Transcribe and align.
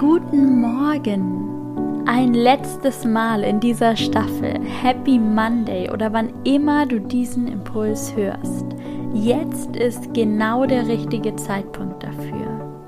Guten 0.00 0.62
Morgen! 0.62 2.06
Ein 2.06 2.32
letztes 2.32 3.04
Mal 3.04 3.42
in 3.42 3.60
dieser 3.60 3.94
Staffel. 3.96 4.58
Happy 4.64 5.18
Monday 5.18 5.90
oder 5.90 6.10
wann 6.10 6.32
immer 6.44 6.86
du 6.86 6.98
diesen 6.98 7.46
Impuls 7.46 8.16
hörst. 8.16 8.64
Jetzt 9.12 9.76
ist 9.76 10.14
genau 10.14 10.64
der 10.64 10.88
richtige 10.88 11.36
Zeitpunkt 11.36 12.02
dafür. 12.02 12.82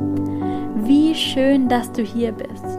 Wie 0.84 1.14
schön, 1.14 1.68
dass 1.68 1.92
du 1.92 2.00
hier 2.00 2.32
bist. 2.32 2.78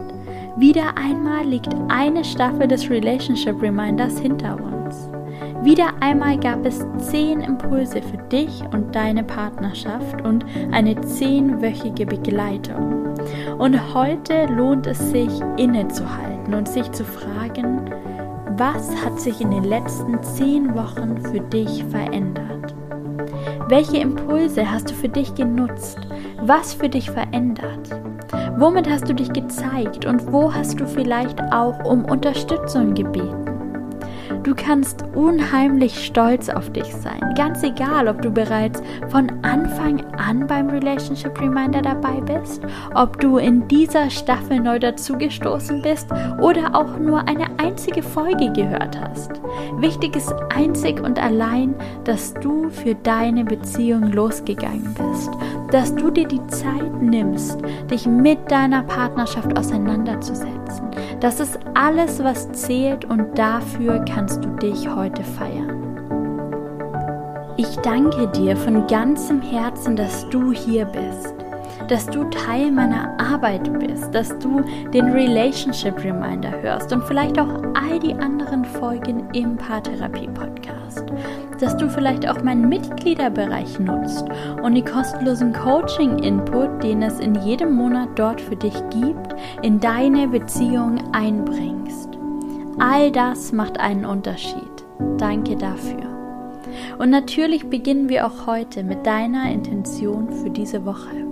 Wieder 0.56 0.98
einmal 0.98 1.46
liegt 1.46 1.72
eine 1.86 2.24
Staffel 2.24 2.66
des 2.66 2.90
Relationship 2.90 3.62
Reminders 3.62 4.18
hinter 4.18 4.56
uns. 4.56 4.83
Wieder 5.64 5.94
einmal 6.00 6.36
gab 6.36 6.66
es 6.66 6.84
zehn 6.98 7.40
Impulse 7.40 8.02
für 8.02 8.18
dich 8.28 8.62
und 8.74 8.94
deine 8.94 9.24
Partnerschaft 9.24 10.20
und 10.20 10.44
eine 10.72 11.00
zehnwöchige 11.00 12.04
Begleitung. 12.04 13.14
Und 13.56 13.94
heute 13.94 14.44
lohnt 14.44 14.86
es 14.86 14.98
sich 15.10 15.30
innezuhalten 15.56 16.52
und 16.52 16.68
sich 16.68 16.92
zu 16.92 17.02
fragen, 17.02 17.90
was 18.58 18.94
hat 19.02 19.18
sich 19.18 19.40
in 19.40 19.52
den 19.52 19.64
letzten 19.64 20.22
zehn 20.22 20.74
Wochen 20.74 21.16
für 21.22 21.40
dich 21.40 21.82
verändert? 21.84 22.74
Welche 23.68 23.96
Impulse 23.96 24.70
hast 24.70 24.90
du 24.90 24.94
für 24.94 25.08
dich 25.08 25.34
genutzt? 25.34 25.98
Was 26.42 26.74
für 26.74 26.90
dich 26.90 27.10
verändert? 27.10 27.88
Womit 28.58 28.86
hast 28.86 29.08
du 29.08 29.14
dich 29.14 29.32
gezeigt 29.32 30.04
und 30.04 30.30
wo 30.30 30.52
hast 30.52 30.78
du 30.78 30.86
vielleicht 30.86 31.40
auch 31.54 31.86
um 31.86 32.04
Unterstützung 32.04 32.92
gebeten? 32.92 33.53
Du 34.44 34.54
kannst 34.54 35.04
unheimlich 35.14 36.04
stolz 36.04 36.50
auf 36.50 36.70
dich 36.70 36.94
sein. 36.94 37.32
Ganz 37.34 37.62
egal, 37.62 38.08
ob 38.08 38.20
du 38.20 38.30
bereits 38.30 38.82
von 39.08 39.32
Anfang 39.40 40.04
an 40.18 40.46
beim 40.46 40.68
Relationship 40.68 41.40
Reminder 41.40 41.80
dabei 41.80 42.20
bist, 42.20 42.60
ob 42.94 43.18
du 43.20 43.38
in 43.38 43.66
dieser 43.68 44.10
Staffel 44.10 44.60
neu 44.60 44.78
dazugestoßen 44.78 45.80
bist 45.80 46.10
oder 46.42 46.74
auch 46.74 46.98
nur 46.98 47.26
eine 47.26 47.46
einzige 47.56 48.02
Folge 48.02 48.52
gehört 48.52 49.00
hast. 49.00 49.30
Wichtig 49.78 50.14
ist 50.14 50.34
einzig 50.54 51.00
und 51.00 51.18
allein, 51.18 51.74
dass 52.04 52.34
du 52.34 52.68
für 52.68 52.94
deine 52.96 53.44
Beziehung 53.44 54.12
losgegangen 54.12 54.94
bist, 54.94 55.30
dass 55.70 55.94
du 55.94 56.10
dir 56.10 56.28
die 56.28 56.46
Zeit 56.48 57.00
nimmst, 57.00 57.60
dich 57.90 58.06
mit 58.06 58.50
deiner 58.50 58.82
Partnerschaft 58.82 59.58
auseinanderzusetzen. 59.58 60.83
Das 61.24 61.40
ist 61.40 61.58
alles, 61.72 62.22
was 62.22 62.52
zählt 62.52 63.06
und 63.06 63.38
dafür 63.38 64.04
kannst 64.04 64.44
du 64.44 64.50
dich 64.56 64.86
heute 64.86 65.24
feiern. 65.24 65.80
Ich 67.56 67.76
danke 67.76 68.28
dir 68.28 68.54
von 68.58 68.86
ganzem 68.86 69.40
Herzen, 69.40 69.96
dass 69.96 70.28
du 70.28 70.52
hier 70.52 70.84
bist, 70.84 71.33
dass 71.88 72.06
du 72.06 72.24
Teil 72.24 72.70
meiner 72.70 73.18
Arbeit 73.20 73.70
bist, 73.78 74.14
dass 74.14 74.38
du 74.38 74.62
den 74.92 75.06
Relationship 75.06 76.02
Reminder 76.02 76.52
hörst 76.62 76.92
und 76.92 77.04
vielleicht 77.04 77.38
auch 77.38 77.62
all 77.74 77.98
die 77.98 78.14
anderen 78.14 78.64
Folgen 78.64 79.28
im 79.32 79.56
Paartherapie 79.56 80.28
Podcast, 80.28 81.04
dass 81.60 81.76
du 81.76 81.88
vielleicht 81.88 82.28
auch 82.28 82.42
meinen 82.42 82.68
Mitgliederbereich 82.68 83.78
nutzt 83.78 84.26
und 84.62 84.74
die 84.74 84.84
kostenlosen 84.84 85.52
Coaching 85.52 86.18
Input, 86.18 86.82
den 86.82 87.02
es 87.02 87.20
in 87.20 87.34
jedem 87.36 87.74
Monat 87.74 88.08
dort 88.16 88.40
für 88.40 88.56
dich 88.56 88.74
gibt, 88.90 89.34
in 89.62 89.80
deine 89.80 90.28
Beziehung 90.28 91.02
einbringst. 91.12 92.10
All 92.78 93.12
das 93.12 93.52
macht 93.52 93.78
einen 93.78 94.04
Unterschied. 94.04 94.62
Danke 95.18 95.56
dafür. 95.56 96.04
Und 96.98 97.10
natürlich 97.10 97.68
beginnen 97.70 98.08
wir 98.08 98.26
auch 98.26 98.46
heute 98.46 98.82
mit 98.82 99.06
deiner 99.06 99.50
Intention 99.50 100.30
für 100.30 100.50
diese 100.50 100.84
Woche. 100.84 101.23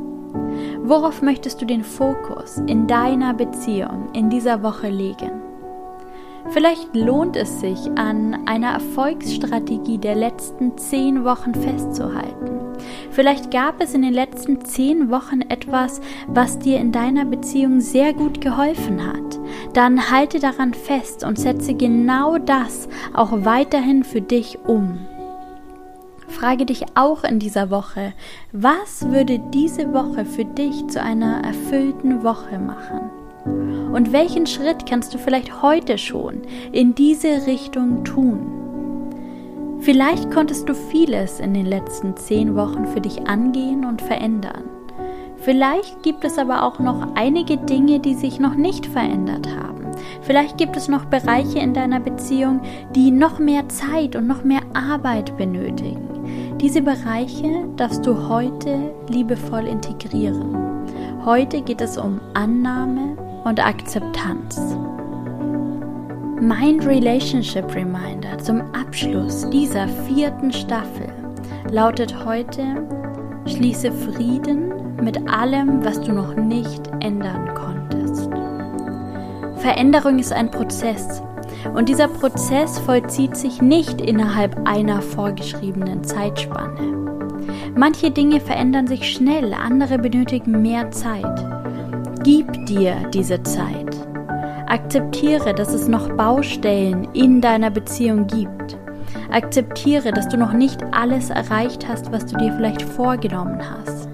Worauf 0.84 1.22
möchtest 1.22 1.62
du 1.62 1.65
den 1.65 1.84
Fokus 1.84 2.59
in 2.66 2.88
deiner 2.88 3.34
Beziehung 3.34 4.09
in 4.15 4.31
dieser 4.31 4.65
Woche 4.65 4.88
legen? 4.88 5.31
Vielleicht 6.50 6.97
lohnt 6.97 7.37
es 7.37 7.60
sich, 7.60 7.78
an 7.94 8.47
einer 8.47 8.72
Erfolgsstrategie 8.72 9.98
der 9.98 10.16
letzten 10.16 10.76
zehn 10.76 11.25
Wochen 11.25 11.54
festzuhalten. 11.54 12.50
Vielleicht 13.12 13.53
gab 13.53 13.81
es 13.81 13.94
in 13.94 14.03
den 14.03 14.12
letzten 14.12 14.65
zehn 14.65 15.09
Wochen 15.09 15.42
etwas, 15.42 16.00
was 16.26 16.59
dir 16.59 16.78
in 16.78 16.91
deiner 16.91 17.26
Beziehung 17.26 17.81
sehr 17.81 18.12
gut 18.12 18.41
geholfen 18.41 19.06
hat. 19.06 19.38
Dann 19.75 20.10
halte 20.10 20.41
daran 20.41 20.75
fest 20.75 21.22
und 21.22 21.38
setze 21.38 21.75
genau 21.75 22.38
das 22.38 22.88
auch 23.15 23.44
weiterhin 23.44 24.03
für 24.03 24.21
dich 24.21 24.59
um. 24.66 24.98
Frage 26.32 26.66
dich 26.66 26.84
auch 26.94 27.25
in 27.25 27.38
dieser 27.38 27.70
Woche, 27.70 28.15
was 28.53 29.09
würde 29.09 29.38
diese 29.38 29.93
Woche 29.93 30.25
für 30.25 30.44
dich 30.44 30.88
zu 30.88 31.00
einer 31.00 31.44
erfüllten 31.44 32.25
Woche 32.25 32.59
machen? 32.59 33.10
Und 33.93 34.12
welchen 34.12 34.47
Schritt 34.47 34.87
kannst 34.87 35.12
du 35.15 35.19
vielleicht 35.19 35.62
heute 35.62 35.98
schon 35.98 36.42
in 36.72 36.94
diese 36.94 37.47
Richtung 37.47 38.04
tun? 38.04 39.78
Vielleicht 39.81 40.31
konntest 40.31 40.69
du 40.69 40.75
vieles 40.75 41.38
in 41.38 41.54
den 41.54 41.66
letzten 41.66 42.16
zehn 42.16 42.56
Wochen 42.56 42.87
für 42.87 43.00
dich 43.00 43.26
angehen 43.26 43.84
und 43.84 44.00
verändern. 44.00 44.65
Vielleicht 45.37 46.03
gibt 46.03 46.25
es 46.25 46.38
aber 46.38 46.65
auch 46.65 46.78
noch 46.78 47.15
einige 47.15 47.56
Dinge, 47.56 48.00
die 48.00 48.15
sich 48.15 48.41
noch 48.41 48.54
nicht 48.54 48.87
verändert 48.87 49.48
haben. 49.48 49.87
Vielleicht 50.22 50.56
gibt 50.56 50.76
es 50.76 50.88
noch 50.88 51.04
Bereiche 51.04 51.59
in 51.59 51.75
deiner 51.75 52.00
Beziehung, 52.00 52.60
die 52.94 53.10
noch 53.10 53.38
mehr 53.38 53.69
Zeit 53.69 54.15
und 54.15 54.26
noch 54.28 54.44
mehr 54.44 54.62
Arbeit 54.72 55.37
benötigen. 55.37 56.12
Diese 56.60 56.83
Bereiche 56.83 57.66
darfst 57.77 58.06
du 58.06 58.28
heute 58.28 58.94
liebevoll 59.09 59.66
integrieren. 59.66 60.56
Heute 61.25 61.62
geht 61.62 61.81
es 61.81 61.99
um 61.99 62.21
Annahme 62.34 63.16
und 63.44 63.65
Akzeptanz. 63.65 64.60
Mein 66.41 66.81
Relationship 66.81 67.72
Reminder 67.75 68.37
zum 68.38 68.60
Abschluss 68.72 69.49
dieser 69.50 69.87
vierten 69.88 70.53
Staffel 70.53 71.06
lautet 71.71 72.25
heute, 72.25 72.62
schließe 73.47 73.93
Frieden 73.93 74.72
mit 75.03 75.16
allem, 75.28 75.84
was 75.84 76.00
du 76.00 76.12
noch 76.12 76.34
nicht 76.34 76.83
ändern 77.00 77.54
konntest. 77.54 78.28
Veränderung 79.56 80.19
ist 80.19 80.33
ein 80.33 80.50
Prozess 80.50 81.22
und 81.75 81.89
dieser 81.89 82.09
Prozess 82.09 82.78
vollzieht 82.78 83.37
sich 83.37 83.62
nicht 83.62 84.00
innerhalb 84.00 84.69
einer 84.69 85.03
vorgeschriebenen 85.03 86.05
Zeitspanne. 86.05 86.93
Manche 87.77 88.11
Dinge 88.11 88.41
verändern 88.41 88.87
sich 88.87 89.11
schnell, 89.11 89.55
andere 89.55 89.99
benötigen 89.99 90.62
mehr 90.62 90.91
Zeit. 90.91 91.47
Gib 92.22 92.67
dir 92.67 92.97
diese 93.12 93.43
Zeit. 93.43 93.97
Akzeptiere, 94.67 95.55
dass 95.55 95.72
es 95.72 95.89
noch 95.89 96.09
Baustellen 96.11 97.09
in 97.15 97.41
deiner 97.41 97.71
Beziehung 97.71 98.27
gibt. 98.27 98.77
Akzeptiere, 99.31 100.12
dass 100.12 100.28
du 100.28 100.37
noch 100.37 100.53
nicht 100.53 100.83
alles 100.93 101.31
erreicht 101.31 101.89
hast, 101.89 102.12
was 102.12 102.27
du 102.27 102.37
dir 102.37 102.53
vielleicht 102.53 102.83
vorgenommen 102.83 103.61
hast. 103.61 104.09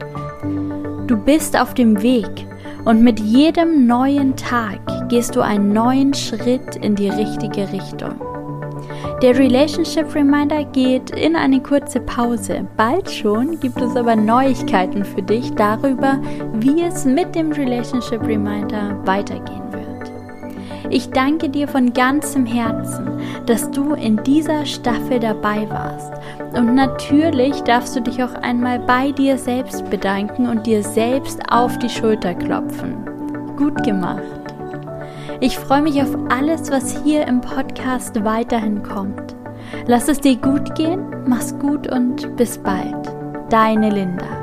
Du 1.06 1.16
bist 1.16 1.58
auf 1.58 1.74
dem 1.74 2.02
Weg 2.02 2.46
und 2.84 3.02
mit 3.02 3.18
jedem 3.20 3.86
neuen 3.86 4.36
Tag 4.36 4.80
gehst 5.08 5.36
du 5.36 5.40
einen 5.40 5.72
neuen 5.72 6.14
Schritt 6.14 6.76
in 6.76 6.94
die 6.94 7.08
richtige 7.08 7.72
Richtung. 7.72 8.20
Der 9.22 9.36
Relationship 9.36 10.14
Reminder 10.14 10.62
geht 10.64 11.10
in 11.10 11.34
eine 11.34 11.60
kurze 11.60 11.98
Pause. 11.98 12.64
Bald 12.76 13.10
schon 13.10 13.58
gibt 13.58 13.80
es 13.80 13.96
aber 13.96 14.14
Neuigkeiten 14.14 15.04
für 15.04 15.22
dich 15.22 15.52
darüber, 15.54 16.20
wie 16.54 16.82
es 16.82 17.04
mit 17.04 17.34
dem 17.34 17.50
Relationship 17.50 18.22
Reminder 18.22 18.96
weitergehen 19.04 19.72
wird. 19.72 20.12
Ich 20.90 21.10
danke 21.10 21.48
dir 21.48 21.66
von 21.66 21.92
ganzem 21.92 22.46
Herzen, 22.46 23.08
dass 23.46 23.70
du 23.72 23.94
in 23.94 24.22
dieser 24.22 24.64
Staffel 24.64 25.18
dabei 25.18 25.68
warst. 25.68 26.12
Und 26.56 26.76
natürlich 26.76 27.60
darfst 27.62 27.96
du 27.96 28.00
dich 28.00 28.22
auch 28.22 28.34
einmal 28.34 28.78
bei 28.78 29.10
dir 29.10 29.36
selbst 29.36 29.90
bedanken 29.90 30.48
und 30.48 30.64
dir 30.64 30.82
selbst 30.82 31.40
auf 31.50 31.76
die 31.78 31.90
Schulter 31.90 32.34
klopfen. 32.34 33.04
Gut 33.56 33.82
gemacht. 33.82 34.37
Ich 35.40 35.56
freue 35.56 35.82
mich 35.82 36.02
auf 36.02 36.16
alles, 36.30 36.70
was 36.70 37.02
hier 37.04 37.26
im 37.28 37.40
Podcast 37.40 38.24
weiterhin 38.24 38.82
kommt. 38.82 39.36
Lass 39.86 40.08
es 40.08 40.20
dir 40.20 40.36
gut 40.36 40.74
gehen, 40.74 41.04
mach's 41.26 41.56
gut 41.58 41.86
und 41.86 42.36
bis 42.36 42.58
bald. 42.58 43.08
Deine 43.48 43.90
Linda. 43.90 44.37